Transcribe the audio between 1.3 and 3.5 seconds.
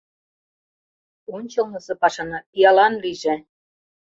Ончылнысо пашана пиалан лийже!